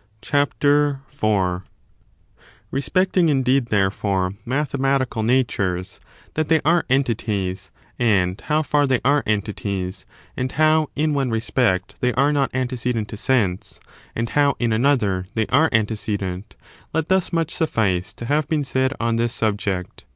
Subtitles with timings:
[0.00, 1.62] ^ CHAPTER IV.2
[2.72, 6.00] Rbspegtino, indeed, therefore, mathematical tire Ideal natures,
[6.32, 10.06] that they are entities, and how £eu: they mine7 ^^® entities,
[10.38, 13.78] and how, in one respect, they are not antecedent to sense,
[14.16, 16.56] and how, in another, they are antecedent,
[16.94, 20.06] let thus much suffice to have been said on this subject.